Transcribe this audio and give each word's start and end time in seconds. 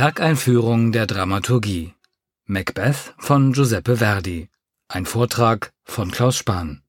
Werkeinführung 0.00 0.92
der 0.92 1.06
Dramaturgie 1.06 1.92
Macbeth 2.46 3.12
von 3.18 3.52
Giuseppe 3.52 3.98
Verdi. 3.98 4.48
Ein 4.88 5.04
Vortrag 5.04 5.74
von 5.84 6.10
Klaus 6.10 6.38
Spahn. 6.38 6.80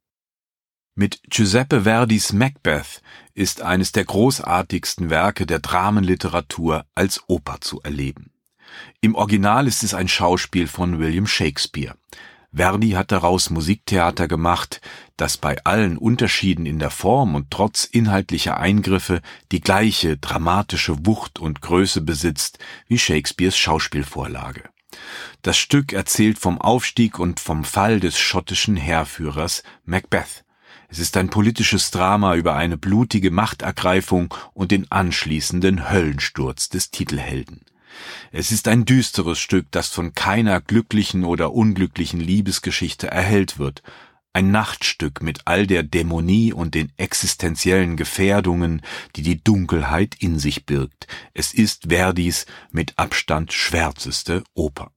Mit 0.95 1.19
Giuseppe 1.29 1.81
Verdis 1.81 2.31
Macbeth 2.31 3.01
ist 3.33 3.63
eines 3.63 3.91
der 3.91 4.05
großartigsten 4.05 5.09
Werke 5.09 5.45
der 5.45 5.59
Dramenliteratur 5.59 6.85
als 6.95 7.21
Oper 7.27 7.59
zu 7.59 7.81
erleben. 7.81 8.31
Im 9.01 9.15
Original 9.15 9.67
ist 9.67 9.83
es 9.83 9.93
ein 9.93 10.07
Schauspiel 10.07 10.67
von 10.67 10.99
William 10.99 11.27
Shakespeare. 11.27 11.95
Verdi 12.53 12.91
hat 12.91 13.13
daraus 13.13 13.49
Musiktheater 13.49 14.27
gemacht, 14.27 14.81
das 15.15 15.37
bei 15.37 15.63
allen 15.63 15.97
Unterschieden 15.97 16.65
in 16.65 16.79
der 16.79 16.89
Form 16.89 17.35
und 17.35 17.49
trotz 17.49 17.85
inhaltlicher 17.85 18.57
Eingriffe 18.57 19.21
die 19.53 19.61
gleiche 19.61 20.17
dramatische 20.17 21.05
Wucht 21.05 21.39
und 21.39 21.61
Größe 21.61 22.01
besitzt 22.01 22.59
wie 22.87 22.99
Shakespeares 22.99 23.57
Schauspielvorlage. 23.57 24.63
Das 25.41 25.57
Stück 25.57 25.93
erzählt 25.93 26.39
vom 26.39 26.59
Aufstieg 26.59 27.19
und 27.19 27.39
vom 27.39 27.63
Fall 27.63 28.01
des 28.01 28.19
schottischen 28.19 28.75
Heerführers 28.75 29.63
Macbeth. 29.85 30.43
Es 30.89 30.99
ist 30.99 31.15
ein 31.15 31.29
politisches 31.29 31.89
Drama 31.89 32.35
über 32.35 32.55
eine 32.55 32.77
blutige 32.77 33.31
Machtergreifung 33.31 34.33
und 34.53 34.71
den 34.71 34.91
anschließenden 34.91 35.89
Höllensturz 35.89 36.67
des 36.67 36.91
Titelhelden. 36.91 37.61
Es 38.31 38.51
ist 38.51 38.67
ein 38.67 38.85
düsteres 38.85 39.39
Stück, 39.39 39.67
das 39.71 39.89
von 39.89 40.13
keiner 40.13 40.61
glücklichen 40.61 41.25
oder 41.25 41.53
unglücklichen 41.53 42.19
Liebesgeschichte 42.19 43.07
erhellt 43.07 43.59
wird, 43.59 43.83
ein 44.33 44.51
Nachtstück 44.51 45.21
mit 45.21 45.41
all 45.45 45.67
der 45.67 45.83
Dämonie 45.83 46.53
und 46.53 46.73
den 46.73 46.91
existenziellen 46.97 47.97
Gefährdungen, 47.97 48.81
die 49.15 49.23
die 49.23 49.43
Dunkelheit 49.43 50.15
in 50.19 50.39
sich 50.39 50.65
birgt. 50.65 51.07
Es 51.33 51.53
ist 51.53 51.87
Verdis 51.89 52.45
mit 52.71 52.97
Abstand 52.97 53.51
schwärzeste 53.51 54.43
Oper. 54.53 54.91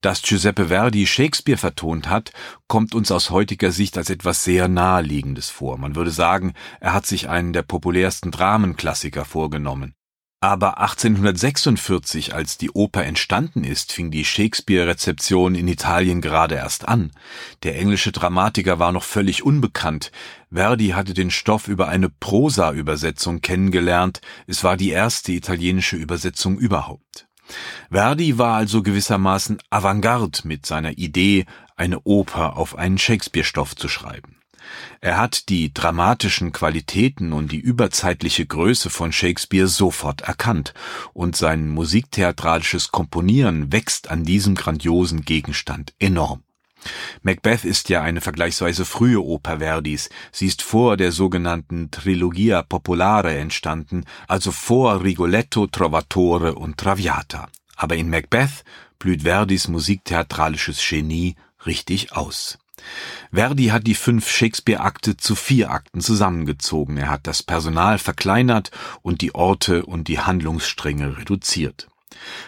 Dass 0.00 0.22
Giuseppe 0.22 0.68
Verdi 0.68 1.06
Shakespeare 1.06 1.58
vertont 1.58 2.08
hat, 2.08 2.32
kommt 2.68 2.94
uns 2.94 3.10
aus 3.10 3.28
heutiger 3.28 3.70
Sicht 3.70 3.98
als 3.98 4.08
etwas 4.08 4.44
sehr 4.44 4.66
naheliegendes 4.66 5.50
vor. 5.50 5.76
Man 5.76 5.94
würde 5.94 6.10
sagen, 6.10 6.54
er 6.80 6.94
hat 6.94 7.04
sich 7.04 7.28
einen 7.28 7.52
der 7.52 7.62
populärsten 7.62 8.30
Dramenklassiker 8.30 9.26
vorgenommen. 9.26 9.94
Aber 10.42 10.78
1846, 10.78 12.34
als 12.34 12.56
die 12.56 12.70
Oper 12.70 13.04
entstanden 13.04 13.62
ist, 13.62 13.92
fing 13.92 14.10
die 14.10 14.24
Shakespeare-Rezeption 14.24 15.54
in 15.54 15.68
Italien 15.68 16.22
gerade 16.22 16.54
erst 16.54 16.88
an. 16.88 17.10
Der 17.62 17.78
englische 17.78 18.10
Dramatiker 18.10 18.78
war 18.78 18.90
noch 18.90 19.04
völlig 19.04 19.42
unbekannt. 19.42 20.12
Verdi 20.50 20.88
hatte 20.88 21.12
den 21.12 21.30
Stoff 21.30 21.68
über 21.68 21.88
eine 21.88 22.08
Prosa-Übersetzung 22.08 23.42
kennengelernt. 23.42 24.22
Es 24.46 24.64
war 24.64 24.78
die 24.78 24.88
erste 24.88 25.32
italienische 25.32 25.96
Übersetzung 25.96 26.58
überhaupt. 26.58 27.28
Verdi 27.90 28.38
war 28.38 28.54
also 28.54 28.82
gewissermaßen 28.82 29.58
Avantgarde 29.68 30.40
mit 30.44 30.64
seiner 30.64 30.96
Idee, 30.96 31.44
eine 31.76 32.00
Oper 32.04 32.56
auf 32.56 32.76
einen 32.76 32.96
Shakespeare-Stoff 32.96 33.76
zu 33.76 33.88
schreiben. 33.88 34.39
Er 35.00 35.18
hat 35.18 35.48
die 35.48 35.72
dramatischen 35.72 36.52
Qualitäten 36.52 37.32
und 37.32 37.52
die 37.52 37.58
überzeitliche 37.58 38.46
Größe 38.46 38.90
von 38.90 39.12
Shakespeare 39.12 39.68
sofort 39.68 40.22
erkannt, 40.22 40.74
und 41.12 41.36
sein 41.36 41.68
musiktheatralisches 41.68 42.92
Komponieren 42.92 43.72
wächst 43.72 44.10
an 44.10 44.24
diesem 44.24 44.54
grandiosen 44.54 45.22
Gegenstand 45.22 45.94
enorm. 45.98 46.42
Macbeth 47.22 47.64
ist 47.64 47.88
ja 47.88 48.02
eine 48.02 48.20
vergleichsweise 48.20 48.84
frühe 48.84 49.22
Oper 49.22 49.58
Verdis. 49.58 50.08
Sie 50.32 50.46
ist 50.46 50.62
vor 50.62 50.96
der 50.96 51.12
sogenannten 51.12 51.90
Trilogia 51.90 52.62
Popolare 52.62 53.36
entstanden, 53.36 54.04
also 54.28 54.50
vor 54.50 55.02
Rigoletto, 55.02 55.66
Trovatore 55.66 56.54
und 56.54 56.78
Traviata. 56.78 57.48
Aber 57.76 57.96
in 57.96 58.08
Macbeth 58.08 58.64
blüht 58.98 59.22
Verdis 59.22 59.68
musiktheatralisches 59.68 60.80
Genie 60.86 61.34
richtig 61.66 62.12
aus. 62.12 62.58
Verdi 63.32 63.66
hat 63.66 63.86
die 63.86 63.94
fünf 63.94 64.28
Shakespeare-Akte 64.28 65.16
zu 65.16 65.34
vier 65.34 65.70
Akten 65.70 66.00
zusammengezogen. 66.00 66.96
Er 66.96 67.08
hat 67.08 67.26
das 67.26 67.42
Personal 67.42 67.98
verkleinert 67.98 68.70
und 69.02 69.20
die 69.20 69.34
Orte 69.34 69.86
und 69.86 70.08
die 70.08 70.18
Handlungsstränge 70.18 71.18
reduziert. 71.18 71.88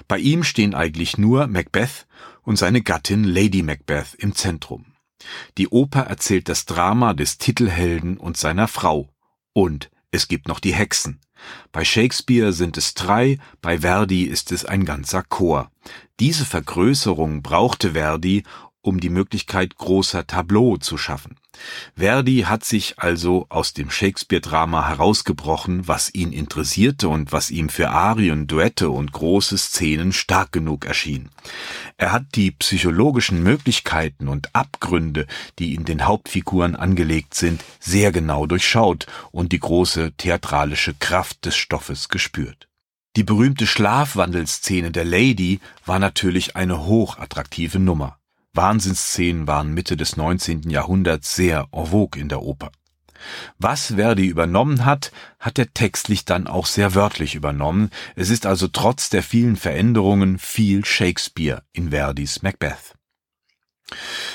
Bei 0.08 0.18
ihm 0.18 0.42
stehen 0.44 0.74
eigentlich 0.74 1.18
nur 1.18 1.46
Macbeth 1.46 2.06
und 2.42 2.56
seine 2.56 2.82
Gattin 2.82 3.24
Lady 3.24 3.62
Macbeth 3.62 4.14
im 4.18 4.34
Zentrum. 4.34 4.86
Die 5.56 5.68
Oper 5.68 6.02
erzählt 6.02 6.48
das 6.48 6.66
Drama 6.66 7.14
des 7.14 7.38
Titelhelden 7.38 8.16
und 8.16 8.36
seiner 8.36 8.66
Frau. 8.66 9.08
Und 9.52 9.90
es 10.10 10.28
gibt 10.28 10.48
noch 10.48 10.60
die 10.60 10.74
Hexen. 10.74 11.20
Bei 11.72 11.84
Shakespeare 11.84 12.52
sind 12.52 12.76
es 12.76 12.94
drei, 12.94 13.38
bei 13.60 13.80
Verdi 13.80 14.24
ist 14.24 14.52
es 14.52 14.64
ein 14.64 14.84
ganzer 14.84 15.22
Chor. 15.22 15.70
Diese 16.20 16.44
Vergrößerung 16.44 17.42
brauchte 17.42 17.92
Verdi, 17.92 18.44
um 18.82 19.00
die 19.00 19.08
Möglichkeit 19.08 19.76
großer 19.76 20.26
Tableau 20.26 20.76
zu 20.76 20.98
schaffen. 20.98 21.36
Verdi 21.96 22.40
hat 22.48 22.64
sich 22.64 22.98
also 22.98 23.46
aus 23.48 23.72
dem 23.72 23.90
Shakespeare-Drama 23.90 24.88
herausgebrochen, 24.88 25.86
was 25.86 26.12
ihn 26.14 26.32
interessierte 26.32 27.08
und 27.08 27.30
was 27.30 27.50
ihm 27.50 27.68
für 27.68 27.90
Arien, 27.90 28.46
Duette 28.46 28.90
und 28.90 29.12
große 29.12 29.56
Szenen 29.58 30.12
stark 30.12 30.52
genug 30.52 30.84
erschien. 30.84 31.30
Er 31.96 32.12
hat 32.12 32.34
die 32.34 32.50
psychologischen 32.50 33.42
Möglichkeiten 33.42 34.28
und 34.28 34.54
Abgründe, 34.54 35.26
die 35.58 35.74
in 35.74 35.84
den 35.84 36.04
Hauptfiguren 36.06 36.74
angelegt 36.74 37.34
sind, 37.34 37.62
sehr 37.78 38.12
genau 38.12 38.46
durchschaut 38.46 39.06
und 39.30 39.52
die 39.52 39.60
große 39.60 40.12
theatralische 40.16 40.94
Kraft 40.94 41.44
des 41.44 41.56
Stoffes 41.56 42.08
gespürt. 42.08 42.68
Die 43.14 43.24
berühmte 43.24 43.66
Schlafwandelszene 43.66 44.90
der 44.90 45.04
Lady 45.04 45.60
war 45.84 45.98
natürlich 45.98 46.56
eine 46.56 46.86
hochattraktive 46.86 47.78
Nummer. 47.78 48.18
Wahnsinnsszenen 48.54 49.46
waren 49.46 49.72
Mitte 49.72 49.96
des 49.96 50.16
19. 50.16 50.68
Jahrhunderts 50.68 51.34
sehr 51.34 51.68
en 51.72 51.86
vogue 51.86 52.20
in 52.20 52.28
der 52.28 52.42
Oper. 52.42 52.70
Was 53.58 53.94
Verdi 53.94 54.26
übernommen 54.26 54.84
hat, 54.84 55.12
hat 55.38 55.58
er 55.58 55.72
textlich 55.72 56.24
dann 56.24 56.46
auch 56.46 56.66
sehr 56.66 56.94
wörtlich 56.94 57.34
übernommen. 57.34 57.90
Es 58.16 58.30
ist 58.30 58.46
also 58.46 58.68
trotz 58.68 59.10
der 59.10 59.22
vielen 59.22 59.56
Veränderungen 59.56 60.38
viel 60.38 60.84
Shakespeare 60.84 61.62
in 61.72 61.90
Verdis 61.90 62.42
Macbeth. 62.42 62.94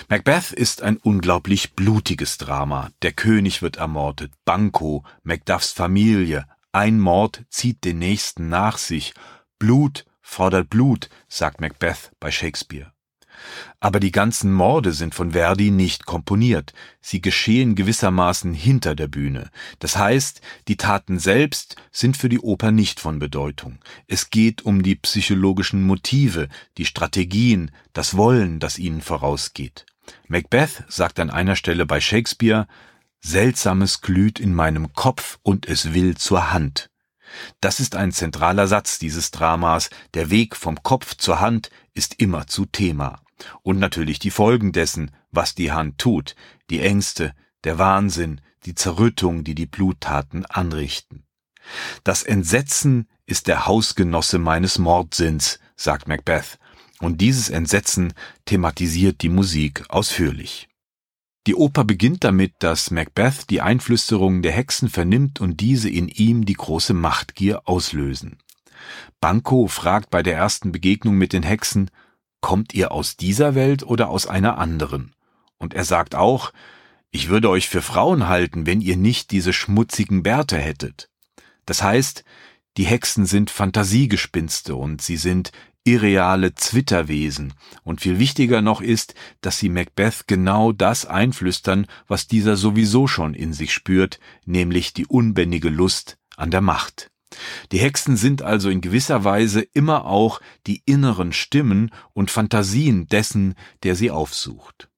Macbeth 0.07 0.51
ist 0.51 0.81
ein 0.81 0.97
unglaublich 0.97 1.73
blutiges 1.73 2.37
Drama. 2.37 2.89
Der 3.01 3.11
König 3.11 3.61
wird 3.61 3.77
ermordet, 3.77 4.31
Banco, 4.45 5.03
Macduffs 5.23 5.71
Familie, 5.71 6.45
ein 6.71 6.99
Mord 6.99 7.43
zieht 7.49 7.83
den 7.83 7.99
nächsten 7.99 8.49
nach 8.49 8.77
sich. 8.77 9.13
Blut 9.57 10.05
fordert 10.21 10.69
Blut, 10.69 11.09
sagt 11.27 11.59
Macbeth 11.59 12.11
bei 12.19 12.31
Shakespeare. 12.31 12.93
Aber 13.79 13.99
die 13.99 14.11
ganzen 14.11 14.51
Morde 14.51 14.93
sind 14.93 15.15
von 15.15 15.31
Verdi 15.31 15.71
nicht 15.71 16.05
komponiert, 16.05 16.73
sie 17.01 17.21
geschehen 17.21 17.75
gewissermaßen 17.75 18.53
hinter 18.53 18.95
der 18.95 19.07
Bühne. 19.07 19.49
Das 19.79 19.97
heißt, 19.97 20.41
die 20.67 20.77
Taten 20.77 21.19
selbst 21.19 21.75
sind 21.91 22.17
für 22.17 22.29
die 22.29 22.39
Oper 22.39 22.71
nicht 22.71 22.99
von 22.99 23.19
Bedeutung. 23.19 23.79
Es 24.07 24.29
geht 24.29 24.63
um 24.63 24.83
die 24.83 24.95
psychologischen 24.95 25.83
Motive, 25.83 26.47
die 26.77 26.85
Strategien, 26.85 27.71
das 27.93 28.17
Wollen, 28.17 28.59
das 28.59 28.79
ihnen 28.79 29.01
vorausgeht. 29.01 29.85
Macbeth 30.27 30.83
sagt 30.87 31.19
an 31.19 31.29
einer 31.29 31.55
Stelle 31.55 31.85
bei 31.85 31.99
Shakespeare 31.99 32.67
Seltsames 33.19 34.01
glüht 34.01 34.39
in 34.39 34.53
meinem 34.53 34.93
Kopf 34.93 35.39
und 35.43 35.67
es 35.67 35.93
will 35.93 36.15
zur 36.15 36.53
Hand. 36.53 36.89
Das 37.61 37.79
ist 37.79 37.95
ein 37.95 38.11
zentraler 38.11 38.67
Satz 38.67 38.99
dieses 38.99 39.31
Dramas, 39.31 39.89
der 40.13 40.29
Weg 40.29 40.55
vom 40.55 40.81
Kopf 40.81 41.15
zur 41.15 41.39
Hand 41.39 41.69
ist 41.93 42.15
immer 42.19 42.47
zu 42.47 42.65
Thema. 42.65 43.21
Und 43.63 43.79
natürlich 43.79 44.19
die 44.19 44.31
Folgen 44.31 44.71
dessen, 44.71 45.11
was 45.31 45.55
die 45.55 45.71
Hand 45.71 45.97
tut, 45.97 46.35
die 46.69 46.81
Ängste, 46.81 47.33
der 47.63 47.77
Wahnsinn, 47.77 48.41
die 48.65 48.75
Zerrüttung, 48.75 49.43
die 49.43 49.55
die 49.55 49.65
Bluttaten 49.65 50.45
anrichten. 50.45 51.23
Das 52.03 52.23
Entsetzen 52.23 53.07
ist 53.25 53.47
der 53.47 53.65
Hausgenosse 53.65 54.39
meines 54.39 54.79
Mordsinns, 54.79 55.59
sagt 55.75 56.07
Macbeth, 56.07 56.57
und 56.99 57.21
dieses 57.21 57.49
Entsetzen 57.49 58.13
thematisiert 58.45 59.21
die 59.21 59.29
Musik 59.29 59.83
ausführlich. 59.89 60.67
Die 61.45 61.55
Oper 61.55 61.85
beginnt 61.85 62.23
damit, 62.23 62.55
dass 62.59 62.91
Macbeth 62.91 63.49
die 63.49 63.61
Einflüsterungen 63.61 64.41
der 64.41 64.51
Hexen 64.51 64.89
vernimmt 64.89 65.39
und 65.39 65.61
diese 65.61 65.89
in 65.89 66.09
ihm 66.09 66.45
die 66.45 66.55
große 66.55 66.93
Machtgier 66.93 67.61
auslösen. 67.65 68.37
Banco 69.21 69.67
fragt 69.67 70.09
bei 70.09 70.23
der 70.23 70.35
ersten 70.35 70.71
Begegnung 70.71 71.15
mit 71.15 71.33
den 71.33 71.43
Hexen, 71.43 71.89
kommt 72.41 72.73
ihr 72.73 72.91
aus 72.91 73.17
dieser 73.17 73.55
Welt 73.55 73.83
oder 73.83 74.09
aus 74.09 74.27
einer 74.27 74.57
anderen? 74.57 75.13
Und 75.57 75.73
er 75.73 75.85
sagt 75.85 76.15
auch, 76.15 76.53
ich 77.11 77.29
würde 77.29 77.49
euch 77.49 77.67
für 77.69 77.81
Frauen 77.81 78.27
halten, 78.27 78.65
wenn 78.65 78.81
ihr 78.81 78.97
nicht 78.97 79.31
diese 79.31 79.53
schmutzigen 79.53 80.23
Bärte 80.23 80.57
hättet. 80.57 81.09
Das 81.65 81.81
heißt, 81.81 82.23
die 82.77 82.85
Hexen 82.85 83.25
sind 83.25 83.49
Fantasiegespinste 83.49 84.75
und 84.75 85.01
sie 85.01 85.17
sind 85.17 85.51
irreale 85.83 86.53
Zwitterwesen, 86.53 87.53
und 87.83 88.01
viel 88.01 88.19
wichtiger 88.19 88.61
noch 88.61 88.81
ist, 88.81 89.15
dass 89.39 89.57
sie 89.57 89.69
Macbeth 89.69 90.27
genau 90.27 90.73
das 90.73 91.05
einflüstern, 91.05 91.87
was 92.07 92.27
dieser 92.27 92.57
sowieso 92.57 93.07
schon 93.07 93.33
in 93.33 93.53
sich 93.53 93.73
spürt, 93.73 94.19
nämlich 94.45 94.93
die 94.93 95.05
unbändige 95.05 95.69
Lust 95.69 96.17
an 96.35 96.51
der 96.51 96.61
Macht. 96.61 97.09
Die 97.71 97.79
Hexen 97.79 98.15
sind 98.15 98.41
also 98.41 98.69
in 98.69 98.81
gewisser 98.81 99.23
Weise 99.23 99.61
immer 99.61 100.05
auch 100.05 100.39
die 100.65 100.81
inneren 100.85 101.33
Stimmen 101.33 101.91
und 102.13 102.31
Fantasien 102.31 103.07
dessen, 103.07 103.55
der 103.83 103.95
sie 103.95 104.11
aufsucht. 104.11 104.89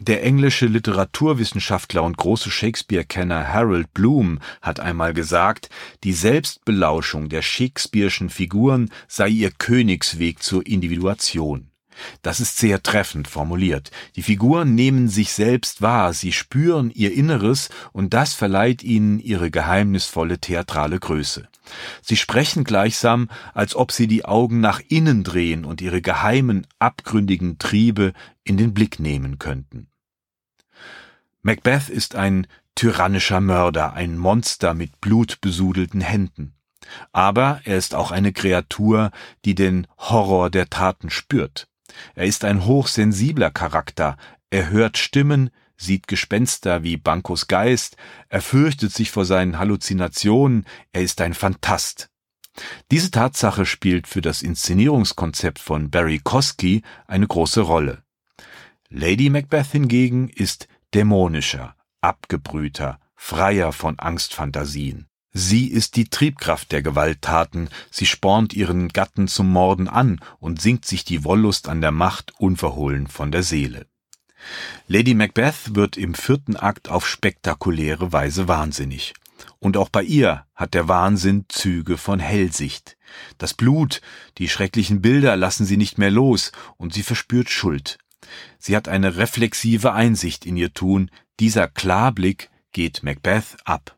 Der 0.00 0.22
englische 0.22 0.66
Literaturwissenschaftler 0.66 2.04
und 2.04 2.16
große 2.16 2.52
Shakespeare-Kenner 2.52 3.52
Harold 3.52 3.92
Bloom 3.94 4.38
hat 4.62 4.78
einmal 4.78 5.12
gesagt, 5.12 5.70
die 6.04 6.12
Selbstbelauschung 6.12 7.28
der 7.28 7.42
Shakespeare'schen 7.42 8.30
Figuren 8.30 8.90
sei 9.08 9.28
ihr 9.28 9.50
Königsweg 9.50 10.40
zur 10.40 10.64
Individuation. 10.64 11.67
Das 12.22 12.40
ist 12.40 12.58
sehr 12.58 12.82
treffend 12.82 13.28
formuliert. 13.28 13.90
Die 14.16 14.22
Figuren 14.22 14.74
nehmen 14.74 15.08
sich 15.08 15.32
selbst 15.32 15.82
wahr, 15.82 16.12
sie 16.12 16.32
spüren 16.32 16.90
ihr 16.90 17.12
Inneres 17.12 17.68
und 17.92 18.14
das 18.14 18.34
verleiht 18.34 18.82
ihnen 18.82 19.18
ihre 19.18 19.50
geheimnisvolle 19.50 20.38
theatrale 20.38 20.98
Größe. 20.98 21.48
Sie 22.02 22.16
sprechen 22.16 22.64
gleichsam, 22.64 23.28
als 23.54 23.74
ob 23.74 23.92
sie 23.92 24.06
die 24.06 24.24
Augen 24.24 24.60
nach 24.60 24.80
innen 24.88 25.24
drehen 25.24 25.64
und 25.64 25.80
ihre 25.80 26.00
geheimen, 26.00 26.66
abgründigen 26.78 27.58
Triebe 27.58 28.12
in 28.44 28.56
den 28.56 28.74
Blick 28.74 28.98
nehmen 29.00 29.38
könnten. 29.38 29.88
Macbeth 31.42 31.88
ist 31.88 32.14
ein 32.14 32.46
tyrannischer 32.74 33.40
Mörder, 33.40 33.94
ein 33.94 34.16
Monster 34.16 34.74
mit 34.74 35.00
blutbesudelten 35.00 36.00
Händen. 36.00 36.54
Aber 37.12 37.60
er 37.64 37.76
ist 37.76 37.94
auch 37.94 38.10
eine 38.10 38.32
Kreatur, 38.32 39.10
die 39.44 39.54
den 39.54 39.86
Horror 39.98 40.50
der 40.50 40.70
Taten 40.70 41.10
spürt. 41.10 41.68
Er 42.14 42.26
ist 42.26 42.44
ein 42.44 42.64
hochsensibler 42.64 43.50
Charakter, 43.50 44.16
er 44.50 44.70
hört 44.70 44.98
Stimmen, 44.98 45.50
sieht 45.76 46.08
Gespenster 46.08 46.82
wie 46.82 46.96
Bankos 46.96 47.46
Geist, 47.46 47.96
er 48.28 48.42
fürchtet 48.42 48.92
sich 48.92 49.10
vor 49.10 49.24
seinen 49.24 49.58
Halluzinationen, 49.58 50.66
er 50.92 51.02
ist 51.02 51.20
ein 51.20 51.34
Phantast. 51.34 52.10
Diese 52.90 53.10
Tatsache 53.10 53.66
spielt 53.66 54.06
für 54.06 54.20
das 54.20 54.42
Inszenierungskonzept 54.42 55.58
von 55.58 55.90
Barry 55.90 56.20
Kosky 56.22 56.82
eine 57.06 57.26
große 57.26 57.60
Rolle. 57.60 58.02
Lady 58.88 59.30
Macbeth 59.30 59.66
hingegen 59.66 60.28
ist 60.28 60.66
dämonischer, 60.94 61.76
abgebrühter, 62.00 62.98
freier 63.14 63.72
von 63.72 63.98
Angstfantasien. 63.98 65.07
Sie 65.32 65.68
ist 65.68 65.96
die 65.96 66.08
Triebkraft 66.08 66.72
der 66.72 66.82
Gewalttaten, 66.82 67.68
sie 67.90 68.06
spornt 68.06 68.54
ihren 68.54 68.88
Gatten 68.88 69.28
zum 69.28 69.52
Morden 69.52 69.88
an 69.88 70.20
und 70.38 70.60
singt 70.60 70.84
sich 70.84 71.04
die 71.04 71.24
Wollust 71.24 71.68
an 71.68 71.80
der 71.80 71.92
Macht 71.92 72.32
unverhohlen 72.38 73.06
von 73.06 73.30
der 73.30 73.42
Seele. 73.42 73.86
Lady 74.86 75.14
Macbeth 75.14 75.74
wird 75.74 75.96
im 75.96 76.14
vierten 76.14 76.56
Akt 76.56 76.88
auf 76.88 77.06
spektakuläre 77.06 78.12
Weise 78.12 78.48
wahnsinnig. 78.48 79.14
Und 79.58 79.76
auch 79.76 79.88
bei 79.88 80.02
ihr 80.02 80.46
hat 80.54 80.74
der 80.74 80.88
Wahnsinn 80.88 81.44
Züge 81.48 81.98
von 81.98 82.20
Hellsicht. 82.20 82.96
Das 83.36 83.54
Blut, 83.54 84.00
die 84.38 84.48
schrecklichen 84.48 85.02
Bilder 85.02 85.36
lassen 85.36 85.66
sie 85.66 85.76
nicht 85.76 85.98
mehr 85.98 86.10
los, 86.10 86.52
und 86.76 86.94
sie 86.94 87.02
verspürt 87.02 87.50
Schuld. 87.50 87.98
Sie 88.58 88.76
hat 88.76 88.88
eine 88.88 89.16
reflexive 89.16 89.92
Einsicht 89.92 90.44
in 90.46 90.56
ihr 90.56 90.72
Tun, 90.72 91.10
dieser 91.40 91.68
Klarblick 91.68 92.50
geht 92.72 93.02
Macbeth 93.02 93.56
ab. 93.64 93.97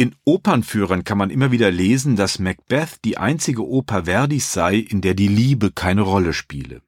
In 0.00 0.16
Opernführern 0.24 1.04
kann 1.04 1.18
man 1.18 1.28
immer 1.28 1.52
wieder 1.52 1.70
lesen, 1.70 2.16
dass 2.16 2.38
Macbeth 2.38 3.04
die 3.04 3.18
einzige 3.18 3.68
Oper 3.68 4.06
Verdis 4.06 4.50
sei, 4.50 4.76
in 4.76 5.02
der 5.02 5.12
die 5.12 5.28
Liebe 5.28 5.72
keine 5.72 6.00
Rolle 6.00 6.32
spiele. 6.32 6.80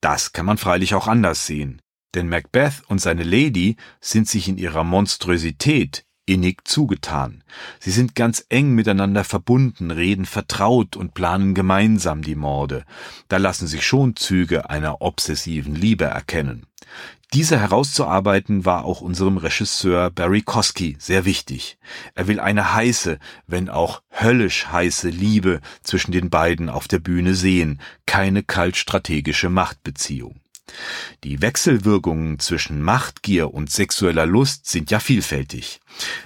Das 0.00 0.32
kann 0.32 0.46
man 0.46 0.56
freilich 0.56 0.94
auch 0.94 1.08
anders 1.08 1.44
sehen. 1.44 1.82
Denn 2.14 2.28
Macbeth 2.28 2.84
und 2.86 3.00
seine 3.00 3.24
Lady 3.24 3.74
sind 4.00 4.28
sich 4.28 4.46
in 4.46 4.58
ihrer 4.58 4.84
Monströsität 4.84 6.04
innig 6.24 6.68
zugetan. 6.68 7.42
Sie 7.80 7.90
sind 7.90 8.14
ganz 8.14 8.46
eng 8.48 8.76
miteinander 8.76 9.24
verbunden, 9.24 9.90
reden 9.90 10.24
vertraut 10.24 10.94
und 10.94 11.14
planen 11.14 11.52
gemeinsam 11.52 12.22
die 12.22 12.36
Morde. 12.36 12.84
Da 13.26 13.38
lassen 13.38 13.66
sich 13.66 13.84
schon 13.84 14.14
Züge 14.14 14.70
einer 14.70 15.02
obsessiven 15.02 15.74
Liebe 15.74 16.04
erkennen. 16.04 16.66
Diese 17.34 17.58
herauszuarbeiten 17.58 18.64
war 18.64 18.84
auch 18.84 19.00
unserem 19.00 19.36
Regisseur 19.36 20.10
Barry 20.10 20.42
Kosky 20.42 20.96
sehr 20.98 21.24
wichtig. 21.24 21.76
Er 22.14 22.28
will 22.28 22.40
eine 22.40 22.74
heiße, 22.74 23.18
wenn 23.46 23.68
auch 23.68 24.02
höllisch 24.10 24.68
heiße 24.68 25.08
Liebe 25.08 25.60
zwischen 25.82 26.12
den 26.12 26.30
beiden 26.30 26.68
auf 26.68 26.88
der 26.88 27.00
Bühne 27.00 27.34
sehen, 27.34 27.80
keine 28.06 28.42
kaltstrategische 28.42 29.50
Machtbeziehung. 29.50 30.40
Die 31.24 31.42
Wechselwirkungen 31.42 32.38
zwischen 32.38 32.82
Machtgier 32.82 33.52
und 33.54 33.70
sexueller 33.70 34.26
Lust 34.26 34.66
sind 34.66 34.90
ja 34.90 34.98
vielfältig. 34.98 35.80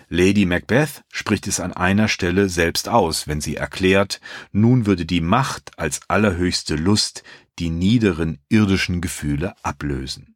Lady 0.09 0.47
Macbeth 0.47 1.03
spricht 1.11 1.47
es 1.47 1.61
an 1.61 1.73
einer 1.73 2.09
Stelle 2.09 2.49
selbst 2.49 2.89
aus, 2.89 3.29
wenn 3.29 3.41
sie 3.41 3.57
erklärt, 3.57 4.21
nun 4.53 4.87
würde 4.87 5.07
die 5.07 5.21
Macht 5.21 5.79
als 5.79 6.01
allerhöchste 6.09 6.77
Lust 6.77 7.23
die 7.59 7.71
niederen 7.71 8.39
irdischen 8.49 9.01
Gefühle 9.01 9.55
ablösen. 9.62 10.30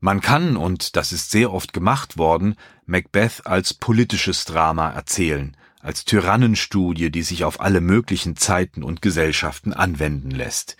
Man 0.00 0.20
kann, 0.20 0.56
und 0.56 0.96
das 0.96 1.12
ist 1.12 1.30
sehr 1.30 1.52
oft 1.52 1.72
gemacht 1.72 2.18
worden, 2.18 2.56
Macbeth 2.84 3.46
als 3.46 3.74
politisches 3.74 4.44
Drama 4.44 4.90
erzählen, 4.90 5.56
als 5.80 6.04
Tyrannenstudie, 6.04 7.10
die 7.10 7.22
sich 7.22 7.44
auf 7.44 7.60
alle 7.60 7.80
möglichen 7.80 8.36
Zeiten 8.36 8.82
und 8.82 9.02
Gesellschaften 9.02 9.72
anwenden 9.72 10.30
lässt. 10.30 10.76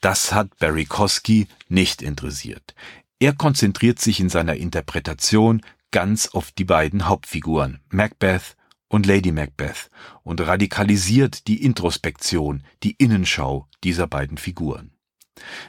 Das 0.00 0.32
hat 0.32 0.58
Barry 0.58 0.84
Kosky 0.84 1.48
nicht 1.68 2.02
interessiert. 2.02 2.74
Er 3.20 3.32
konzentriert 3.32 4.00
sich 4.00 4.20
in 4.20 4.28
seiner 4.28 4.56
Interpretation 4.56 5.62
ganz 5.90 6.28
auf 6.28 6.52
die 6.52 6.64
beiden 6.64 7.08
Hauptfiguren, 7.08 7.80
Macbeth 7.90 8.56
und 8.88 9.06
Lady 9.06 9.32
Macbeth, 9.32 9.90
und 10.22 10.40
radikalisiert 10.40 11.46
die 11.46 11.64
Introspektion, 11.64 12.64
die 12.82 12.92
Innenschau 12.92 13.68
dieser 13.82 14.06
beiden 14.06 14.38
Figuren. 14.38 14.92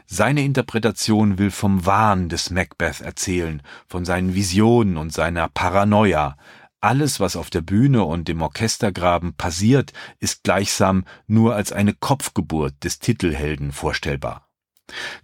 Seine 0.06 0.44
Interpretation 0.44 1.38
will 1.38 1.51
vom 1.51 1.86
Wahn 1.86 2.30
des 2.30 2.50
Macbeth 2.50 3.01
erzählen, 3.01 3.62
von 3.88 4.06
seinen 4.06 4.36
Visionen 4.36 4.98
und 4.98 5.13
seiner 5.13 5.48
Paranoia, 5.50 6.38
alles, 6.81 7.19
was 7.19 7.36
auf 7.36 7.50
der 7.50 7.62
Bühne 7.62 8.04
und 8.04 8.30
im 8.30 8.42
Orchestergraben 8.42 9.33
passiert, 9.33 9.92
ist 10.19 10.44
gleichsam 10.44 11.06
nur 11.27 11.56
als 11.56 11.71
eine 11.71 11.94
Kopfgeburt 11.94 12.83
des 12.83 13.00
Titelhelden 13.00 13.71
vorstellbar. 13.71 14.48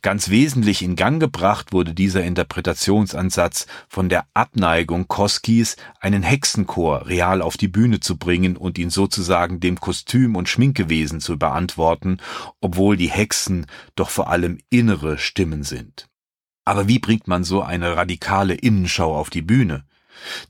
Ganz 0.01 0.29
wesentlich 0.29 0.81
in 0.81 0.95
Gang 0.95 1.19
gebracht 1.19 1.73
wurde 1.73 1.93
dieser 1.93 2.23
Interpretationsansatz 2.23 3.67
von 3.87 4.09
der 4.09 4.25
Abneigung 4.33 5.07
Koskis, 5.07 5.75
einen 5.99 6.23
Hexenchor 6.23 7.07
real 7.07 7.41
auf 7.41 7.57
die 7.57 7.67
Bühne 7.67 7.99
zu 7.99 8.17
bringen 8.17 8.57
und 8.57 8.77
ihn 8.77 8.89
sozusagen 8.89 9.59
dem 9.59 9.79
Kostüm- 9.79 10.35
und 10.35 10.49
Schminkewesen 10.49 11.19
zu 11.19 11.37
beantworten, 11.37 12.17
obwohl 12.61 12.97
die 12.97 13.09
Hexen 13.09 13.65
doch 13.95 14.09
vor 14.09 14.29
allem 14.29 14.59
innere 14.69 15.17
Stimmen 15.17 15.63
sind. 15.63 16.07
Aber 16.65 16.87
wie 16.87 16.99
bringt 16.99 17.27
man 17.27 17.43
so 17.43 17.61
eine 17.61 17.95
radikale 17.95 18.55
Innenschau 18.55 19.15
auf 19.15 19.29
die 19.29 19.43
Bühne? 19.43 19.85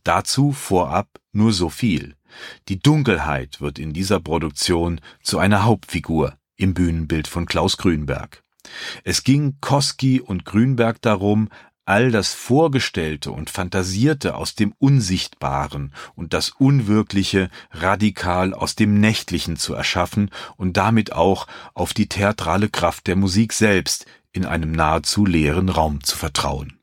Dazu 0.03 0.53
vorab 0.53 1.09
nur 1.33 1.51
so 1.51 1.69
viel. 1.69 2.15
Die 2.69 2.79
Dunkelheit 2.79 3.61
wird 3.61 3.79
in 3.79 3.93
dieser 3.93 4.19
Produktion 4.19 5.01
zu 5.21 5.39
einer 5.39 5.63
Hauptfigur 5.63 6.37
im 6.55 6.73
Bühnenbild 6.73 7.27
von 7.27 7.45
Klaus 7.45 7.77
Grünberg. 7.77 8.44
Es 9.03 9.23
ging 9.23 9.57
Koski 9.61 10.21
und 10.21 10.45
Grünberg 10.45 11.01
darum, 11.01 11.49
all 11.85 12.11
das 12.11 12.33
Vorgestellte 12.33 13.31
und 13.31 13.49
Fantasierte 13.49 14.35
aus 14.35 14.55
dem 14.55 14.73
Unsichtbaren 14.79 15.93
und 16.15 16.33
das 16.33 16.49
Unwirkliche 16.49 17.49
radikal 17.71 18.53
aus 18.53 18.75
dem 18.75 18.99
Nächtlichen 18.99 19.55
zu 19.55 19.75
erschaffen 19.75 20.31
und 20.57 20.77
damit 20.77 21.13
auch 21.13 21.47
auf 21.73 21.93
die 21.93 22.09
theatrale 22.09 22.69
Kraft 22.69 23.07
der 23.07 23.15
Musik 23.15 23.53
selbst 23.53 24.07
in 24.31 24.45
einem 24.45 24.71
nahezu 24.71 25.25
leeren 25.25 25.69
Raum 25.69 26.03
zu 26.03 26.17
vertrauen. 26.17 26.79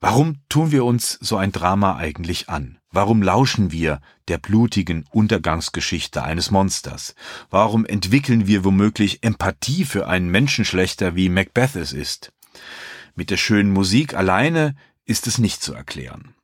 Warum 0.00 0.36
tun 0.48 0.70
wir 0.70 0.84
uns 0.84 1.18
so 1.20 1.36
ein 1.36 1.50
Drama 1.50 1.96
eigentlich 1.96 2.48
an? 2.48 2.77
Warum 2.90 3.22
lauschen 3.22 3.70
wir 3.70 4.00
der 4.28 4.38
blutigen 4.38 5.04
Untergangsgeschichte 5.10 6.22
eines 6.22 6.50
Monsters? 6.50 7.14
Warum 7.50 7.84
entwickeln 7.84 8.46
wir 8.46 8.64
womöglich 8.64 9.22
Empathie 9.22 9.84
für 9.84 10.08
einen 10.08 10.30
Menschenschlechter 10.30 11.14
wie 11.14 11.28
Macbeth 11.28 11.76
es 11.76 11.92
ist? 11.92 12.32
Mit 13.14 13.30
der 13.30 13.36
schönen 13.36 13.72
Musik 13.72 14.14
alleine 14.14 14.74
ist 15.04 15.26
es 15.26 15.38
nicht 15.38 15.62
zu 15.62 15.74
erklären. 15.74 16.34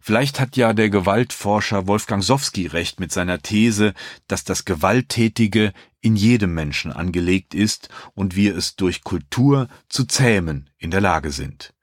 Vielleicht 0.00 0.38
hat 0.38 0.56
ja 0.56 0.72
der 0.72 0.90
Gewaltforscher 0.90 1.88
Wolfgang 1.88 2.22
Sowski 2.22 2.66
recht 2.68 3.00
mit 3.00 3.10
seiner 3.12 3.40
These, 3.40 3.94
dass 4.28 4.44
das 4.44 4.64
Gewalttätige 4.64 5.72
in 6.00 6.14
jedem 6.14 6.54
Menschen 6.54 6.92
angelegt 6.92 7.54
ist 7.54 7.88
und 8.14 8.36
wir 8.36 8.56
es 8.56 8.76
durch 8.76 9.02
Kultur 9.02 9.68
zu 9.88 10.04
zähmen 10.04 10.70
in 10.78 10.92
der 10.92 11.00
Lage 11.00 11.32
sind. 11.32 11.74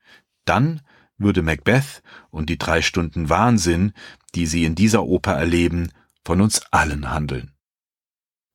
Dann 0.46 0.82
würde 1.18 1.42
Macbeth 1.42 2.02
und 2.30 2.50
die 2.50 2.58
drei 2.58 2.82
Stunden 2.82 3.30
Wahnsinn, 3.30 3.94
die 4.36 4.46
sie 4.46 4.66
in 4.66 4.76
dieser 4.76 5.04
Oper 5.04 5.34
erleben, 5.34 5.92
von 6.24 6.42
uns 6.42 6.62
allen 6.72 7.12
handeln. 7.12 7.52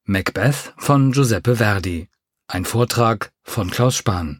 Macbeth 0.04 0.74
von 0.76 1.12
Giuseppe 1.12 1.56
Verdi. 1.56 2.08
Ein 2.48 2.64
Vortrag 2.64 3.32
von 3.42 3.70
Klaus 3.70 3.96
Spahn. 3.96 4.39